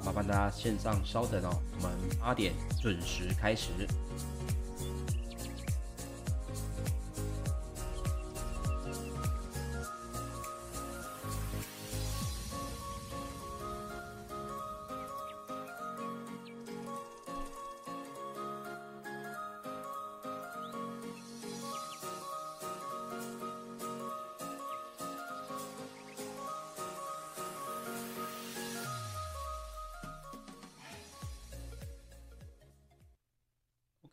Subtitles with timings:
[0.00, 3.70] 麻烦大家线上稍等哦，我们八点准时开始。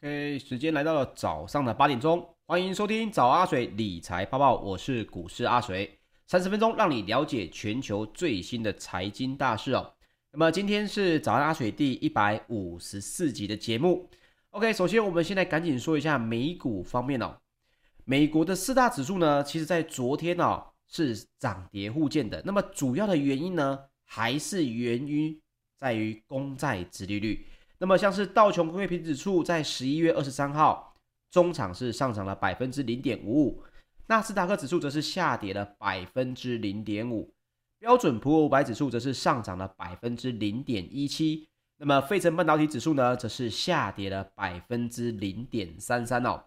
[0.03, 5.97] OK，时间来到了早上的八点钟，欢迎收听早阿水理财报报，我是股市阿水，
[6.27, 9.93] 三十分钟让你了解全球最新的财经大事哦。
[10.33, 14.09] 那么今天是早安阿水第一百五十四集的节目。
[14.49, 17.37] OK，首先我们现在赶紧说一下美股方面哦，
[18.03, 22.43] 美国的四大指数呢，其实在昨天哦是涨跌互见的。
[22.45, 25.39] 那么主要的原因呢，还是源于
[25.79, 27.45] 在于公债殖利率。
[27.83, 30.95] 那么像是道琼工业平指数在十一月二十三号
[31.29, 33.61] 中场是上涨了百分之零点五五，
[34.07, 37.33] 纳斯达克指数则是下跌了百分之零点五，
[37.79, 46.41] 标准普尔五百指数则是上涨了百分之零点一七，那么费城半导体指数呢则是下跌了百分之零点三三哦。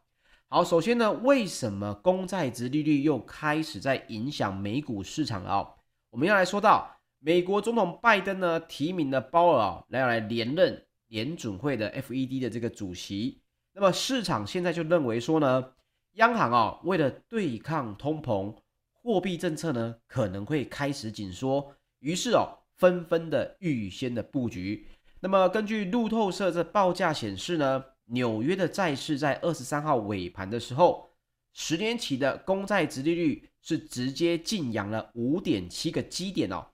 [0.49, 5.75] 好，首先呢，为什么公债殖利率又开始在影响美股市场了哦？
[6.09, 10.86] 我们要来说到美国总统拜登呢提名的鲍尔哦来来连任。
[11.09, 13.41] 联准会的 FED 的这个主席，
[13.73, 15.73] 那么市场现在就认为说呢，
[16.15, 18.57] 央行啊为了对抗通膨，
[18.93, 24.87] 货币政策呢可能会开始紧缩，于是哦纷纷的预先的布局。
[25.21, 31.11] 那么根据路透社的报价显示呢，纽约的债市在二十三号尾盘的时候，
[31.53, 36.67] 十年期的公债殖利率是直接劲扬了五点七个基点哦，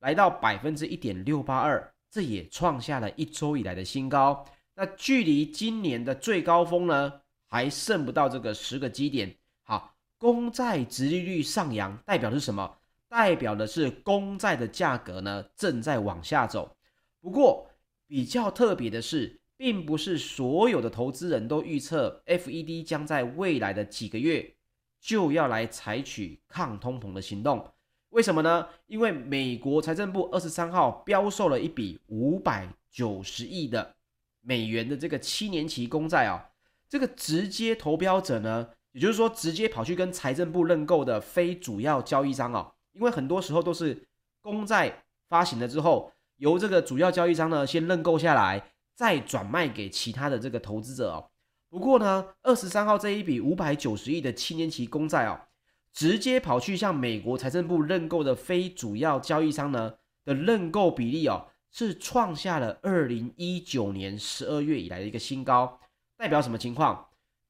[0.00, 1.92] 来到百分之一点六八二。
[2.16, 4.42] 这也创下了一周以来的新高，
[4.74, 7.12] 那距离今年的最高峰呢，
[7.46, 9.36] 还剩不到这个十个基点。
[9.64, 12.78] 好，公债殖利率上扬代表的是什么？
[13.06, 16.74] 代表的是公债的价格呢正在往下走。
[17.20, 17.68] 不过
[18.06, 24.54] 比较特别的是，并不是所有的投资人都预测 FED 将在未来的几个月
[24.98, 27.70] 就要来采取抗通膨的行动。
[28.16, 28.66] 为什么呢？
[28.86, 33.94] 因为美国财政部二十三号标售了一笔五百九十亿的
[34.40, 36.48] 美元的这个七年期公债啊，
[36.88, 44.06] 这个直接投标者呢，也就是说直接跑去跟财政部认购的非主要交易商啊，因为很多时候都是
[44.40, 51.28] 公债发行了之后，由这个主要交易商呢先认购下来，再转卖给其他的这个投资者哦。
[51.68, 55.48] 不过呢，二十三号这一笔五百九十亿的七年期公债啊。
[55.96, 59.94] 直接跑去向美国财政部认购的非主要交易商呢
[60.26, 65.80] 的认购比例哦，是创下了二零一九年十二月以来的一个新高，
[66.18, 67.08] 代表什么情况？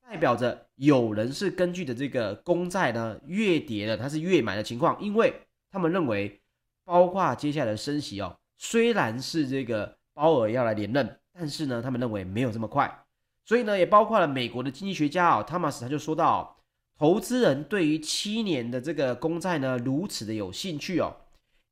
[0.08, 5.34] 代表着有人是根据的这个公债呢越跌了，它是越买的情况，因为
[5.72, 6.40] 他们认为，
[6.84, 13.04] 包括接下来的升息哦，虽然是这个鲍尔要来连任，但是呢，他们认为没有这么快，
[13.44, 16.55] 所以呢，也包括了美国的经济学家哦，汤马斯他就说到。
[16.98, 21.14] 投资人对于七年的这个公债呢，如此的有兴趣哦，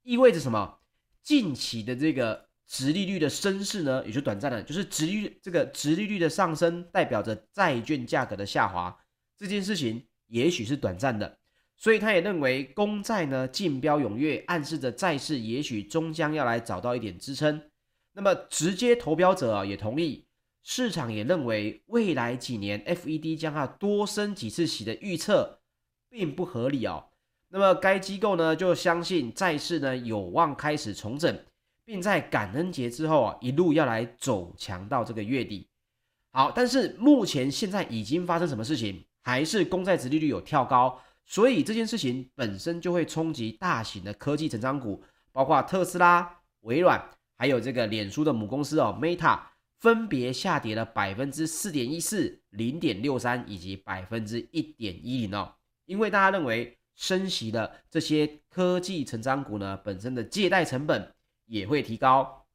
[0.02, 0.78] 意味着什么？
[1.22, 8.94] 近期的这个殖利率的升势呢，也就短暂的，就是殖利率这个殖利率的上升，代表着债券价格的下滑，
[9.38, 11.38] 这件事情也许是短暂的，
[11.78, 17.70] 所以他也认为公债呢竞标踊跃，暗示着债市也许终将要来找到一点支撑。
[18.12, 20.23] 那么直接投标者啊也同意。
[20.66, 25.60] 市场也认为，未来几年 FED 将要多升几次息的预测
[26.08, 27.04] 并不合理哦。
[27.48, 31.38] 那么该机构呢就相信债市呢有望开始重整，
[31.84, 35.68] 并在感恩节之后啊一路要来走强到这个月底。
[36.32, 39.04] 好，但是目前现在已经发生什么事情？
[39.20, 49.38] 还是公债殖利率有跳高，所以这件事情本身就会冲击大型的科技成长股，包括特斯拉、微软，还有这个脸书的母公司哦 Meta。
[49.80, 55.52] 分别下跌了百分之四点一四、零点六三以及百分之一点一零哦，
[55.84, 61.14] 因为大家认为升息的这些科技成长股呢，本身的借贷成本
[61.46, 62.46] 也会提高，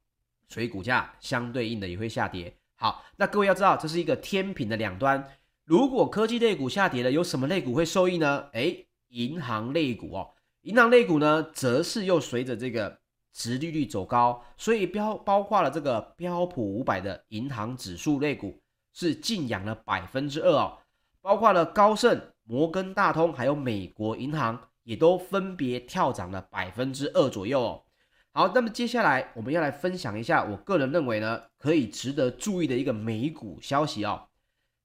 [0.48, 2.56] 所以股价相对应的也会下跌。
[2.74, 5.24] 好，那各位要知道，这是一个天平的两端。
[5.64, 8.48] 如果科技类股下跌了，有什么类股会受益呢？
[8.54, 10.30] 诶，银行类股哦，
[10.62, 12.99] 银行类股呢，则是又随着这个。
[13.32, 18.60] 殖利率走高，所以标包括了这个标普五百的银行指数类股
[18.92, 20.78] 是劲扬了百分之二哦，
[21.20, 27.82] 包括了高盛、摩根大通还有美国银行也都分别跳涨了百分之二左右哦。
[28.32, 34.28] 好，那么接下来我们要来分享一下，我个人认为呢，可以值得注意的一个美股消息哦。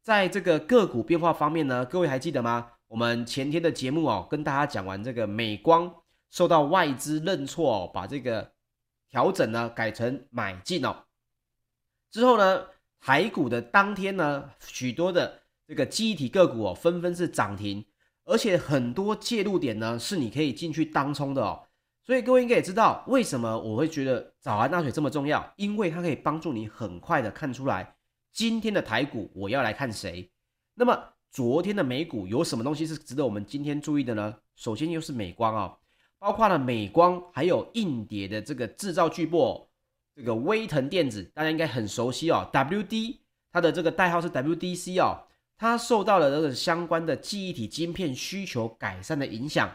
[0.01, 2.71] 在这个个股变化方面呢，各位还记得吗？
[2.87, 5.91] 我们前天的节目哦，跟大家讲完这个美光
[6.35, 8.51] 受到外资认错哦，把这个
[9.07, 11.05] 调整呢改成买进哦。
[12.11, 12.65] 之后呢，
[12.99, 17.85] 台股的当天呢，许多的这个记忆体个股哦，纷纷是涨停，
[18.25, 21.63] 而且很多介入点呢，是你可以进去当冲的哦。
[22.03, 27.95] 所以各位应该也知道，为什么我会觉得早安大水这么重要，因为它可以帮助你很快的看出来
[28.33, 30.29] 今天的台股我要来看谁。
[30.73, 34.35] 那么昨天的美股有什么东西是值得我们今天注意的呢？
[34.57, 35.77] 首先又是美光哦，
[36.25, 39.67] 包括了美光，还有硬碟的这个制造巨擘，
[40.15, 43.17] 这个威腾电子，大家应该很熟悉哦，WD，
[43.51, 49.69] 它的这个代号是 WDC 哦，它受到了这个相关的记忆体晶片需求改善的影响。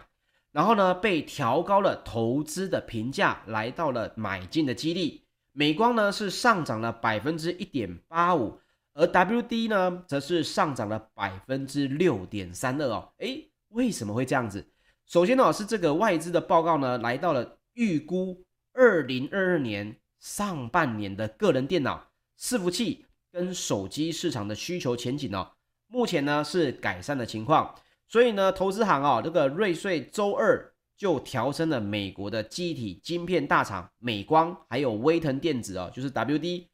[0.50, 5.22] 然后呢，被调高了投资的评价，来到了买进的激励。
[5.52, 8.58] 美光呢是上涨了百分之一点八五，
[8.94, 13.12] 而 WD 呢则是上涨了百分之六点三二哦。
[13.18, 14.66] 诶，为什么会这样子？
[15.10, 25.50] 首先呢是这个外资的报告呢来到了预估二零二二年上半年的个人电脑、伺服器跟手机市场的需求前景哦，
[25.88, 27.74] 目前呢是改善的情况。
[28.06, 36.68] 所以呢，投资行啊、哦，这个瑞穗周二就调升了美国的记忆体晶片大厂美光，还有威腾电子哦，就是 WD，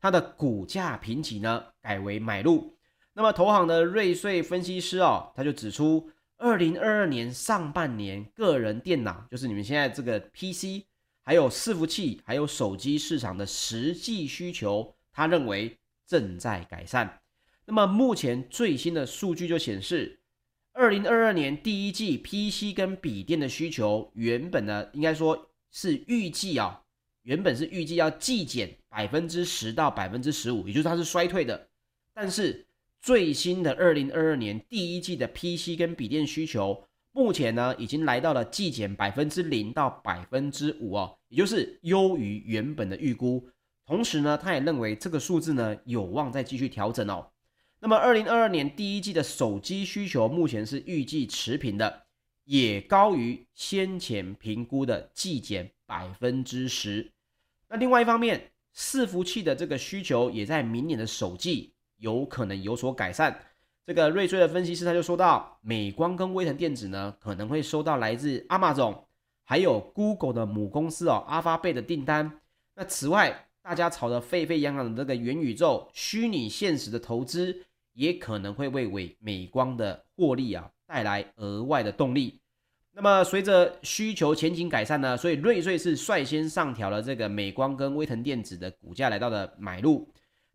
[0.00, 2.74] 它的股价评级呢改为买入。
[3.12, 6.10] 那么投行的瑞穗分析师哦，他就指出，
[6.42, 10.86] 二零二二年上半年个人电脑，就是你们现在这个 PC，
[11.22, 17.20] 还有伺服器，还有手机市场的实际需求，他认为正在改善。
[17.64, 20.18] 那么目前最新的数据就显示。
[20.72, 26.82] 二零二二年第一季 PC 跟笔电的需求，原本呢应该说是预计啊，
[27.22, 31.68] 原本是预计要季减百分之十到百分之十五，也就是它是衰退的。
[32.12, 32.66] 但是
[33.02, 43.48] 最新的二零二二年第一季的 PC 跟笔电需求，目前呢已经来到了季减百分之零到百分之五哦，也就是优于原本的预估。
[43.84, 47.28] 同时呢，他也认为这个数字呢有望再继续调整哦。
[47.80, 52.04] 那么，二零二二年第一季的手机需求目前是预计持平的，
[52.44, 57.10] 也高于先前评估的季减百分之十。
[57.68, 61.71] 那另外一方面，伺服器的这个需求也在明年的首季
[62.02, 63.34] 有可能有所改善。
[63.86, 69.04] 这个瑞穗的分析师他就说到，美光跟威腾电子呢可能会收到来自 Amazon
[69.44, 72.40] 还有 Google 的母公司哦阿发贝的订单。
[72.74, 77.64] 那此外，大家炒得沸沸扬扬的这个元宇宙虚拟现实的投资。
[77.94, 82.40] 也可能会为美美光的获利啊带来额外的动力。
[82.90, 90.10] 那么随着需求前景改善呢，所以瑞穗是率先上调了这个美光跟威腾电子的股价来到了买入，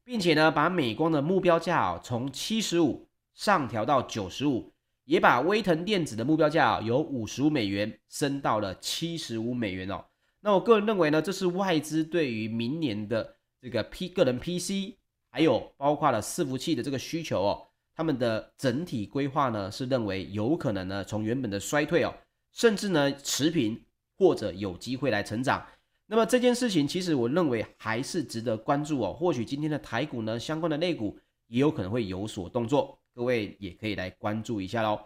[0.07, 4.71] 并且呢把美光的目标价啊从七十五上调到九十五，
[5.03, 10.05] 也把威腾电子的目标价啊由五十五美元升到了七十五美元哦。
[10.39, 14.95] 那我个人认为呢，这是外资对于明年的这个 P 个人 PC。
[15.29, 22.11] 还有包括了伺服器的这个需求哦，他们的整体规划呢是认为有可能呢从原本的衰退哦，
[22.53, 23.79] 甚至呢持平
[24.17, 25.63] 或者有机会来成长。
[26.09, 29.13] 那么这件事情其实我认为还是值得关注哦。
[29.13, 34.99] 或许今天的台股呢相关的类股也有可能会有所动作，各位也可以来关注一下喽。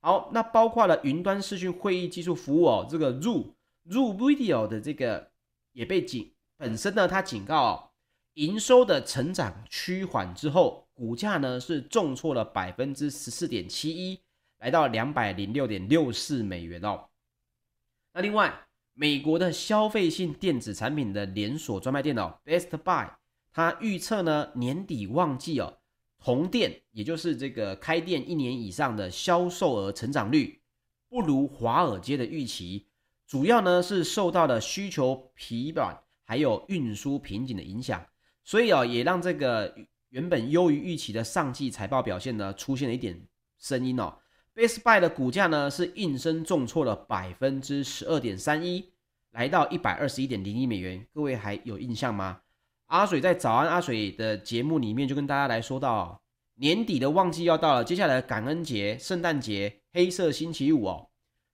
[0.00, 3.52] 好，那包括了云端视讯会议技术服务哦，这个 Zoom
[3.90, 5.30] Zoom Video 的这个
[5.72, 7.84] 也被警本身呢它警告哦。
[8.34, 14.20] 营收的成长趋缓之后，股价呢是重挫了百分之十四点七一，
[14.58, 17.08] 来到两百零六点六四美元哦。
[18.12, 18.67] 那另外，
[19.00, 23.08] 美国的消费性电子产品的连锁专卖店哦，Best Buy，
[23.52, 25.78] 它预测呢年底旺季哦，
[26.18, 30.60] 同店也就是这个开店一年以上的销售额成长率
[31.08, 32.88] 不如华尔街的预期，
[33.24, 38.04] 主要呢是受到了需求疲软还有运输瓶颈的影响。
[38.42, 39.72] 所以啊，也让这个
[40.08, 43.16] 原本优于预期的上季财报表现呢，出现了一点
[43.60, 44.12] 声音哦。
[44.58, 48.90] Best Buy 的股价呢是应声重挫了百分之十二点三一，
[49.30, 51.06] 来到一百二十一点零一美元。
[51.14, 52.40] 各位还有印象吗？
[52.86, 56.20] 阿水在早安阿水的节目里面就跟大家来说到，
[56.56, 61.08] 年底的旺季要到了，接下来感恩节、圣诞节、黑色星期五哦，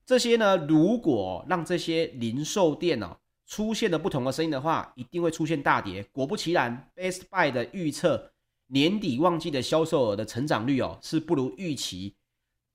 [0.06, 3.18] 这些呢，如果让这些零售店哦。
[3.46, 6.02] 出现了不同的声音的话，一定会出现大跌。
[6.10, 8.32] 果不其然，Best Buy 的预测
[8.68, 12.16] 年底旺季的销售额的成长率哦是不如预期。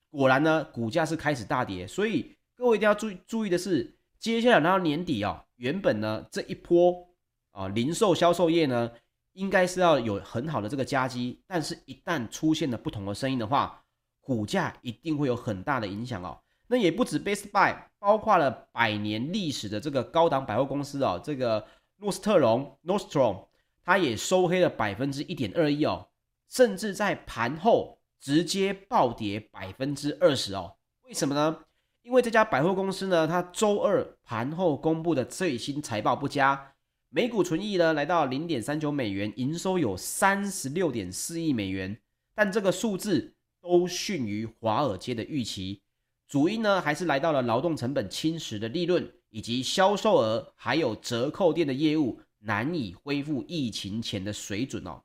[0.09, 1.87] 果然呢，股价是开始大跌。
[1.87, 7.07] 所以各位一定要注意注意的是，接下来到年底哦，原本呢这一波
[7.51, 8.91] 啊零售销售业呢，
[9.33, 13.83] 应该是要有很好的这个佳绩，但是一旦出现了不同的声音的话，
[14.21, 16.39] 股价一定会有很大的影响哦。
[16.67, 21.65] 那也不止 Best Buy，包括了百年历史的这个高档百货公司哦，这个
[21.97, 23.47] 诺斯特龙 Nordstrom，
[23.83, 26.09] 它也收黑了百分之一点二一哦，
[26.47, 30.75] 甚至在盘后直接暴跌百分之二十哦。
[31.03, 31.59] 为什么呢？
[32.01, 36.73] 因为这家百货公司呢，它周二盘后公布的最新财报不佳，
[37.09, 41.99] 每股存益呢来到零点三九美元，营收有三十六点四亿美元，
[42.33, 45.81] 但这个数字都逊于华尔街的预期。
[46.27, 55.01] 主因呢，还是来到了劳动成本侵蚀的利润，以及销售额，还有折扣店的业务难以恢复疫情前的水准哦。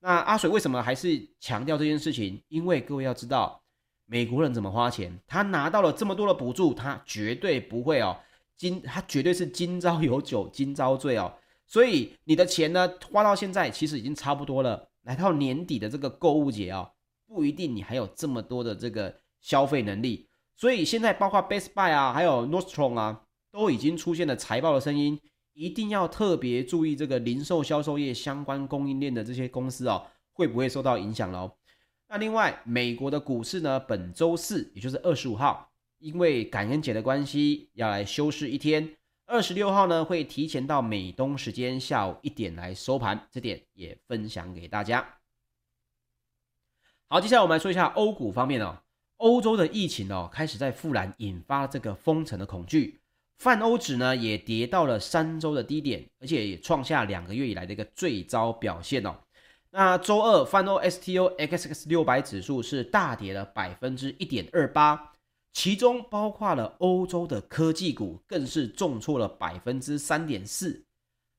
[0.00, 2.42] 那阿水为什么还是强调这件事情？
[2.48, 3.62] 因为各位要知道，
[4.06, 8.16] 美国人怎么花钱，他拿到了这么多的补助，他绝对不会哦，
[8.56, 11.32] 今他绝对是今朝有酒今朝醉哦。
[11.66, 14.88] 所以你的钱呢，花到现在其实已经差不多了。
[15.02, 16.90] 来到年底的这个购物节哦，
[17.26, 20.28] 不一定你还有这么多的这个消费能力。
[20.56, 25.20] 所以现在包括 Best Buy 啊，还有 Nordstrom 啊，都已经出现了财报的声音，
[25.56, 31.50] 一定要特别注意这个零售销售业相关供应链的这些公司哦，会不会受到影响喽？
[32.08, 38.96] 那另外，美国的股市呢，本周四也就是二十五号，因为感恩节的关系，要来休市一天。
[39.24, 45.16] 二十六号呢，会提前到美东时间下午一点来收盘，这点也分享给大家。
[47.08, 48.76] 好，接下来我们来说一下欧股方面哦。
[49.16, 53.00] 欧洲的疫情哦，开始在复燃，引发这个封城的恐惧。
[53.38, 59.14] 泛欧指呢也跌到了三周的低点，而且也创下两个月以来的一个最糟表现哦。
[59.70, 65.12] 那周二泛欧 STOXX 六百指数是大跌了百分之一点二八，
[65.52, 70.84] 其中包括了欧洲的科技股更是重挫了百分之三点四，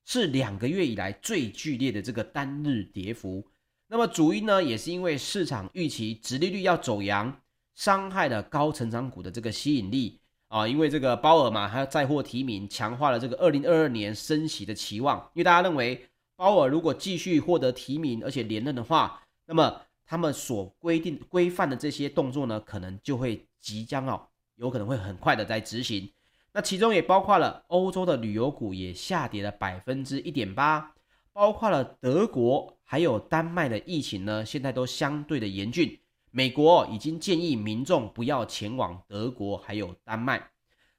[0.06, 3.46] 是两个月以来最剧烈的这个单日跌幅。
[3.88, 7.42] 那么主因呢，也是因为市场预期殖利率要走扬。
[7.76, 15.18] 伤害了高成长股的这个吸引力啊，因为这个鲍尔嘛，还要再获提名，强化了这个二零二二年升息的期望。
[15.34, 24.22] 因为大家认为鲍尔如果继续获得提名，而且连任的话，那么他们所规定规范的这些动作呢，可能就会即将哦，
[24.56, 26.10] 有可能会很快的在执行。
[26.54, 30.94] 那其中也包括了欧洲的旅游股也下跌了百分之一点八，
[31.34, 36.00] 包括了德国还有丹麦的疫情呢，现在都相对的严峻。
[36.38, 40.52] 美国已经建议民众不要前往德国，还有丹麦。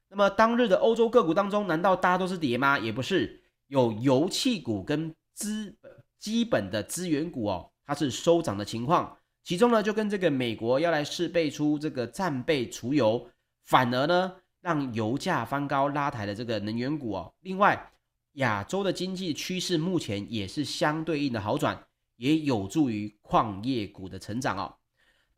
[0.08, 2.76] 那么当日的欧洲个股当中，难道大家都是跌吗？
[2.76, 9.16] 也不是，有油气股跟资本基本的资源股哦，它是收涨的情况。
[9.44, 13.30] 其中呢，就跟这个美国要来试备出这个战备储油，
[13.62, 17.32] 反而呢让油价翻高拉抬的这个能源股哦。
[17.42, 17.92] 另外，
[18.32, 21.80] 亚洲的经济趋势目前也是相对应的好转，
[22.16, 24.74] 也有助于矿业股的成长哦。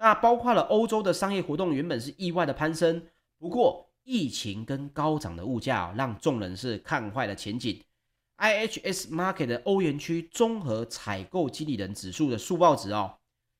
[0.02, 3.02] 那包括了欧洲的商业活动原本是意外的攀升，
[3.38, 7.84] 不过疫情跟高涨的物价让众人是看坏了前景。
[8.38, 13.18] IHS Markit 的欧元区综合采购经理人指数的速报值哦，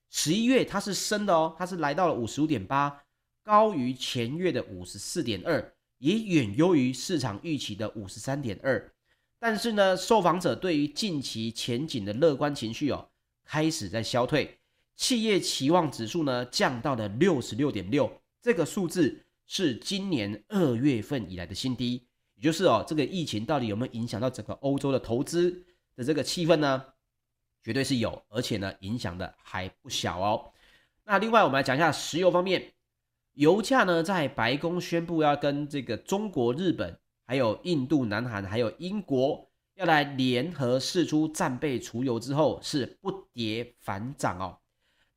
[0.08, 3.02] 十一月它是升的哦，它是来到了五十五点八，
[3.44, 8.90] 高于前月的五十四点二，也远优于市场预期的五十三点二。
[9.38, 13.10] 但是呢，受访者对于近期前景的乐观情绪哦，
[13.44, 14.56] 开始在消退。
[15.00, 22.06] 企业期望指数呢降到了六十六点六，这个数字是今年二月份以来的新低。
[22.34, 25.64] 也就是哦，这个疫情到底有没有影响到整个欧洲的投资
[25.96, 26.84] 的这个气氛呢？
[27.62, 30.52] 绝对是有，而且呢影响的还不小哦。
[31.04, 32.74] 那另外我们来讲一下石油方面，
[33.32, 44.58] 油价呢在白宫宣布要跟这个中国、日本、还有印度、南韩、还有英国要来联合试出战备储油之后，是不跌反涨哦。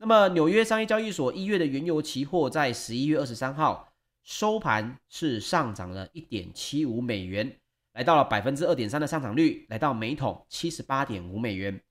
[0.06, 3.88] 那么，纽约商业交易所一月的原油期货在十一月二十三号
[4.22, 7.58] 收盘是上涨了一点七五美元，
[7.94, 11.82] 来到了百分之二点三的上涨率，来到每桶七十八点五美元。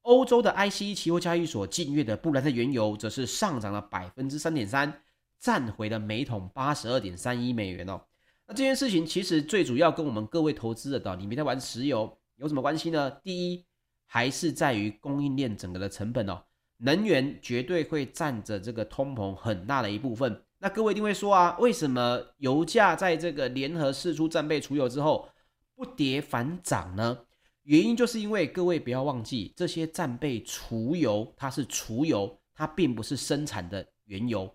[0.00, 5.02] 欧洲的 ICE 期货交易所近月的布兰特原油则是上涨了百分之三点三，
[5.38, 8.00] 站回了每桶八十二点三一美元哦。
[8.46, 13.10] 那这件事情其实最主要跟我们各位投资者的你没在玩石油有什么关系呢？
[13.22, 13.66] 第一，
[14.06, 16.42] 还是在于供应链整个的成本哦。
[16.84, 20.44] 能源绝对会占着这个通膨很大的一部分。
[20.58, 25.28] 那各位一定会说啊，为什么油价在这个联合试出战备储油之后
[25.76, 27.18] 不跌反涨呢？
[27.62, 34.52] 原因就是因为各位不要忘记，这些战备储油它是储油，它并不是生产的原油。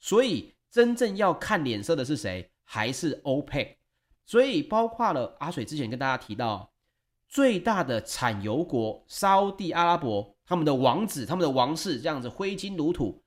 [0.00, 2.50] 所以真正要看脸色的是谁？
[2.64, 3.76] 还是 OPEC。
[4.26, 6.72] 所以包括了阿水之前跟大家提到，
[7.28, 13.22] 最大的产油国沙乌地阿拉伯，他们的王子、他们的王室这样子挥金如土，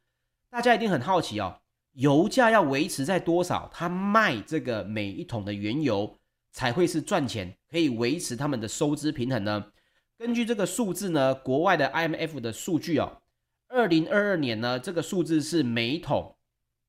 [0.50, 1.62] 大家一定很好奇哦，
[1.94, 6.18] 油价要维持在多少，他卖这个每一桶的原油
[6.52, 9.72] 才会是赚钱，可以维持他们的收支平衡呢？
[10.18, 13.22] 根据这个数字呢，国外的 IMF 的数据哦，
[13.68, 16.36] 二零二二年呢，这个数字是每桶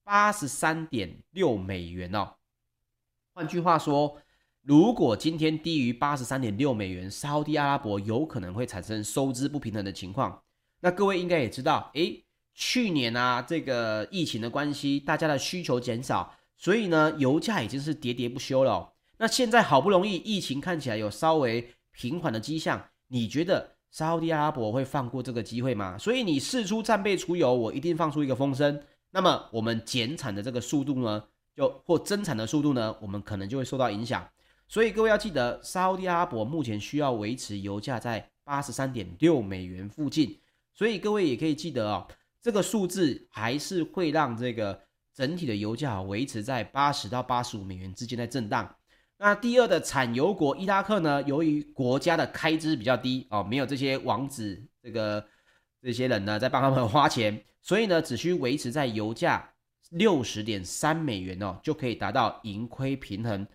[0.03, 2.35] 八十三点六美元哦。
[3.35, 4.19] 换句话说，
[4.65, 10.41] 如果今天低于八十三点六美元，沙乌地阿拉伯有可能会产生收支不平衡的情况。
[10.81, 18.93] 那各位应该也知道，诶，去年啊，这个疫情的关系，大家的需求减少，所以呢，油价已经是喋喋不休了。
[19.19, 25.99] 那现在好不容易疫情看起来有稍微平缓的迹象，你觉得沙乌地阿拉伯会放过这个机会吗？
[25.99, 28.81] 所以你试出战备储油，我一定放出一个风声。
[29.11, 31.25] 那么我们减产的这个速度呢？
[31.55, 34.27] 就或增产的速度呢，我们可能就会受到影响。
[34.73, 40.41] 所以各位要记得，沙乌地阿拉伯目前需要维持油价在八十三点六美元附近。
[40.73, 42.09] 所以各位也可以记得哦，
[42.41, 44.81] 这个数字还是会让这个
[45.15, 48.75] 整体的油价维持在八十到八十五美元之间的震荡。
[49.19, 55.23] 那第二的产油国伊拉克呢，由于国家的开支比较低哦，没有这些王子这个
[55.83, 59.51] 这些人呢在帮他们花钱，所以呢只需维持在油价。
[59.91, 63.47] 六十点三美元哦，就可以达到盈亏平衡。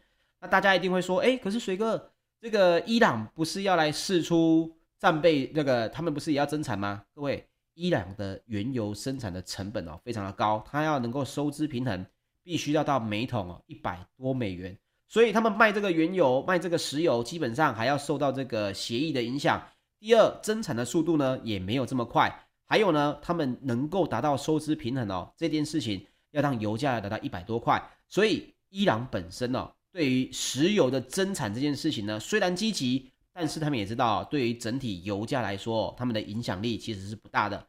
[0.49, 7.03] 大家一定会说，哎，可是水哥，这个伊朗不是要来试出战备，那个他们不是也要增产吗？
[7.13, 12.05] 各位，伊朗的原油生产的成本哦非常的高，它要能够收支平衡，
[12.43, 14.77] 必须要到每桶哦一百多美元。
[15.07, 19.61] 所以他们卖这个原油，卖这个石油，基本上还要受到这个协议的影响。
[19.99, 22.47] 第二，增产的速度呢也没有这么快。
[22.65, 26.05] 还有呢，他们能够达到收支平衡哦，这件事情。
[26.31, 37.67] 要让油价要达到一百多块，所以伊朗本身呢、哦，对于石油的增产这件事情呢，虽然积极，但是他们也知道，对于整体油价来说，他们的影响力其实是不大的。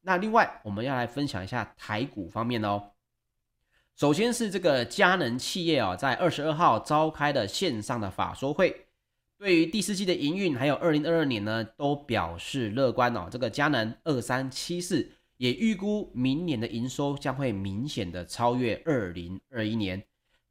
[0.00, 2.90] 那另外，我们要来分享一下台股方面哦。
[3.94, 8.86] 首先是这个佳能企业啊、哦，在二十二号召开的线上的法说会，
[9.38, 13.28] 对于第四季的营运还有二零二二年呢，都表示乐观哦。
[13.30, 15.12] 这个佳能二三七四。
[15.38, 20.00] 也预估明年的营收将会明显的超越二零二一年。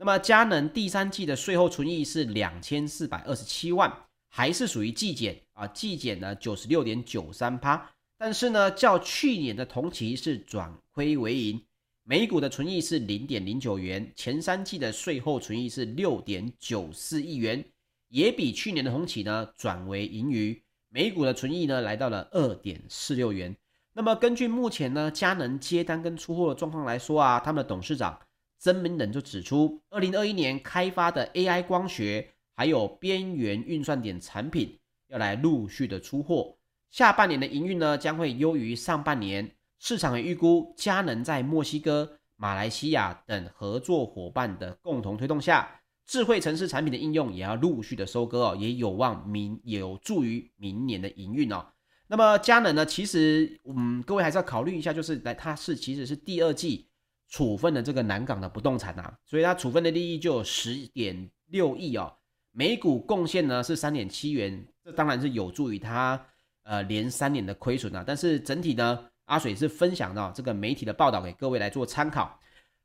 [0.04, 3.96] 那么佳能第三季的税后存益是两千四百二十七万，
[4.30, 5.68] 还是属于季减啊？
[5.68, 7.88] 季减呢九十六点九三趴。
[8.18, 11.64] 但是呢，较去年的同期是转亏为盈。
[12.04, 17.64] 每股的存益是零点零九元，前三季的税后存益是六点九四亿元，
[18.08, 20.60] 也比去年的同期呢转为盈余。
[20.90, 23.56] 每股的存益呢来到了二点四六元。
[23.94, 28.20] 那么根据目前呢，佳能接单跟出货的状况来说啊，他们的董事长
[28.62, 36.56] 曾明仁就指出，二零二一年开发的 AI 光学还有边缘运算点产品要来陆续的出货，
[36.92, 39.52] 下半年的营运呢将会优于上半年。
[39.80, 51.66] 市场也预估，佳能在墨西哥、马来西亚等合作伙伴的共同推动下，智慧城市产品的应用也要陆续的收割哦，也有望明有助于明年的营运哦。
[52.06, 52.86] 那么佳能呢？
[52.86, 56.91] 其实，嗯，各位还是要考虑一下，就是来，它是其实是第二季
[57.32, 62.14] 处分的这个南港的不动产啊，所以它处分的利益就有十点六亿哦，
[62.52, 66.24] 每股贡献呢是三点七元，这当然是有助于它
[66.62, 68.04] 呃连三年的亏损啊。
[68.06, 72.40] 但是整体呢，阿水是分享到这个媒体的报道给各位来做参考。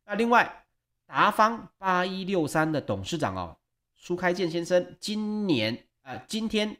[0.06, 0.64] 那另外，
[1.04, 3.58] 达方八一六三的董事长哦，
[3.96, 6.74] 苏开建先生今年呃今天。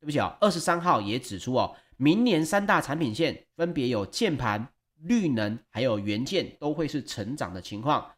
[0.00, 4.68] 对不起啊，二十三号也指出哦，明年三大产品线分别有键盘、
[5.04, 8.10] 绿能还有元件都会是成长的情况。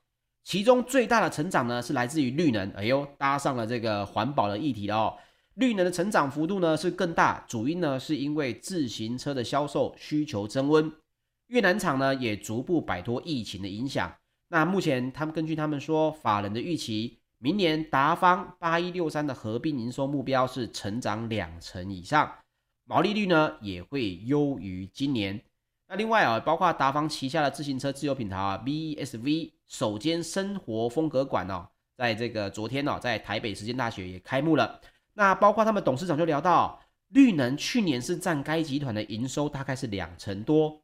[0.43, 5.19] 其中最大的成长呢是来自于绿能，哎呦，搭上了这个环保的议题了哦。
[5.55, 10.93] 绿能的成长幅度呢是更大，主因呢是因为自行车的销售需求增温，
[11.49, 14.15] 越南厂呢也逐步摆脱疫情的影响。
[14.49, 17.19] 那目前他们根据他们说，法人的预期。
[17.39, 22.33] 明年达方八一六三的合并营收目标是成长两成以上，
[22.85, 25.43] 毛利率呢也会优于今年。
[25.89, 34.81] 那另外啊，包括达方旗下的自行车自有品牌啊，BESV 首间生活风格馆哦，在这个昨天哦，在台北实践大学也开幕了。
[35.15, 40.83] 那包括他们董事长就聊到，绿能去年是占该集团的营收大概是两成多，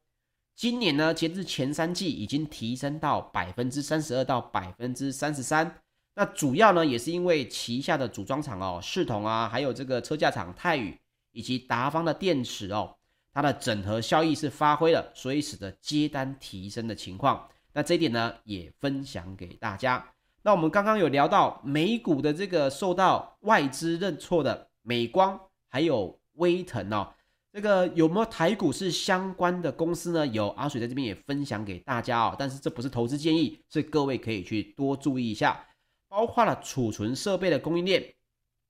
[0.55, 5.83] 今年呢，截至前三季已经提升到百分之三十二到百分之三十三。
[6.15, 10.97] 那主要呢，也是因为旗下的组装厂哦，视同啊，还有这个车架厂泰宇，
[11.33, 12.95] 以及达方的电池哦，
[13.33, 17.49] 它的整合效益是发挥了，所以使得接单提升的情况。
[17.73, 20.07] 那这一点呢，也分享给大家。
[20.43, 25.41] 那我们刚刚有聊到美股的这个受到外资认错的美光，
[25.71, 27.15] 还有威腾哦，
[27.53, 30.27] 这个有没有台股是相关的公司呢？
[30.27, 35.65] 有阿水在这边也分享给大家哦，但是这不是投资建议，所以各位可以去多注意一下，
[36.09, 38.15] 包括了储存设备的供应链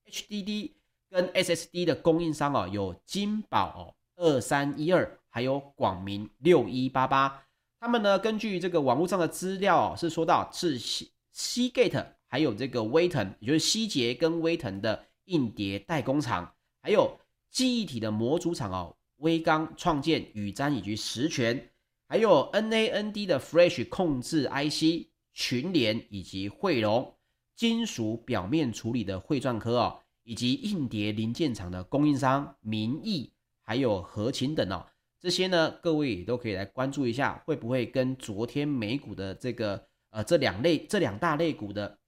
[0.06, 0.72] ，HDD
[1.10, 3.82] 跟 SSD 的供应商哦，有金宝哦
[4.22, 7.42] 二三一二，还有广明六一八八，
[7.80, 10.78] 他们呢根据这个网络上的资料哦，是说到是。
[10.78, 17.18] 西西 gate，还有这个威腾，也就是西捷跟威腾的硬碟代工厂，还有
[17.50, 21.70] 记忆体的模组厂哦，威刚创建、宇瞻以及实权，
[22.06, 27.14] 还有 NAND 的 Flash 控制 IC 群联以及汇龙，
[27.56, 33.31] 金属表面处理的汇钻科哦，以及硬碟零件厂的供应商明义，
[33.62, 34.86] 还有和勤等哦，
[35.20, 39.86] 这些呢，各位也都可以来关注一下，会不会跟昨天美股的这个。
[40.14, 41.98] 呃，这两类这两大类股的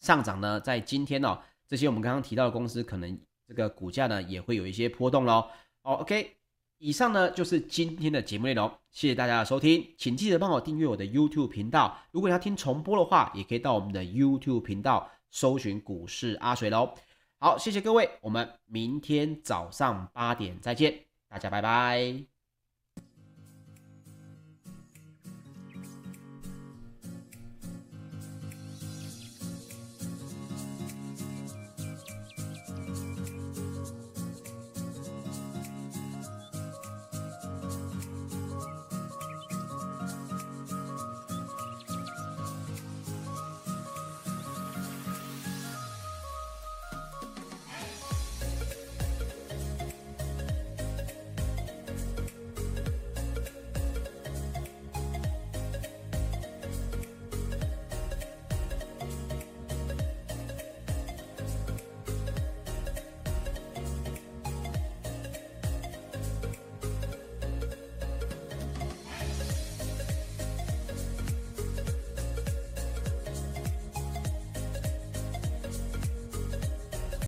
[0.00, 5.48] 上涨呢，在今天哦，这些我们刚刚提到的公司，可能这个股价呢也会有一些波动喽。
[5.82, 6.32] 好，OK，
[6.78, 11.96] 以上呢就是今天的节目内容，谢谢大家的收听，请记得帮我订阅我的 YouTube 频道。
[12.10, 16.92] 如果要听重播的话，也可以到我们的 YouTube 频道搜寻股市阿水喽。
[17.40, 22.37] 好，谢谢各位，我们明天早上八点再见，大家拜拜。